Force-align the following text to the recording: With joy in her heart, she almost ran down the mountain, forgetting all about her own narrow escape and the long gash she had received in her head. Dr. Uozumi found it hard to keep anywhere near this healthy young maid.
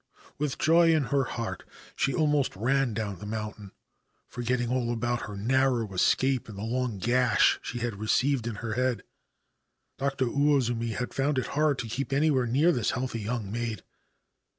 With 0.39 0.57
joy 0.57 0.95
in 0.95 1.03
her 1.13 1.25
heart, 1.25 1.63
she 1.95 2.11
almost 2.11 2.55
ran 2.55 2.95
down 2.95 3.19
the 3.19 3.27
mountain, 3.27 3.71
forgetting 4.27 4.69
all 4.71 4.91
about 4.91 5.21
her 5.27 5.33
own 5.33 5.45
narrow 5.45 5.93
escape 5.93 6.49
and 6.49 6.57
the 6.57 6.63
long 6.63 6.97
gash 6.97 7.59
she 7.61 7.77
had 7.81 7.99
received 7.99 8.47
in 8.47 8.55
her 8.65 8.73
head. 8.73 9.03
Dr. 9.99 10.25
Uozumi 10.25 10.95
found 11.13 11.37
it 11.37 11.45
hard 11.53 11.77
to 11.77 11.87
keep 11.87 12.11
anywhere 12.11 12.47
near 12.47 12.71
this 12.71 12.89
healthy 12.89 13.19
young 13.21 13.51
maid. 13.51 13.83